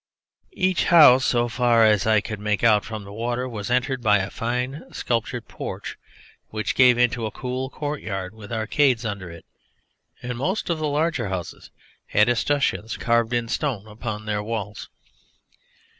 Each 0.55 0.85
house, 0.85 1.23
so 1.27 1.47
far 1.47 1.85
as 1.85 2.07
I 2.07 2.21
could 2.21 2.39
make 2.39 2.63
out 2.63 2.83
from 2.83 3.03
the 3.03 3.13
water, 3.13 3.47
was 3.47 3.69
entered 3.69 4.01
by 4.01 4.17
a 4.17 4.31
fine 4.31 4.83
sculptured 4.91 5.47
porch 5.47 5.95
which 6.47 6.73
gave 6.73 6.97
into 6.97 7.27
a 7.27 7.31
cool 7.31 7.69
courtyard 7.69 8.33
with 8.33 8.51
arcades 8.51 9.05
under 9.05 9.29
it, 9.29 9.45
and 10.23 10.39
most 10.39 10.71
of 10.71 10.79
the 10.79 10.87
larger 10.87 11.29
houses 11.29 11.69
had 12.07 12.29
escutcheons 12.29 12.97
carved 12.97 13.31
in 13.31 13.47
stone 13.47 13.85
upon 13.85 14.25
their 14.25 14.41
walls. 14.41 14.89